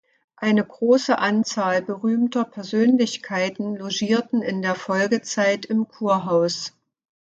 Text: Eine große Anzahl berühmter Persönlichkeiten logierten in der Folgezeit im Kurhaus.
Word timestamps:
Eine 0.35 0.65
große 0.65 1.19
Anzahl 1.19 1.83
berühmter 1.83 2.43
Persönlichkeiten 2.43 3.75
logierten 3.75 4.41
in 4.41 4.63
der 4.63 4.73
Folgezeit 4.73 5.67
im 5.67 5.87
Kurhaus. 5.89 6.73